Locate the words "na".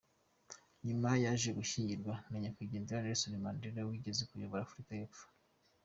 2.29-2.37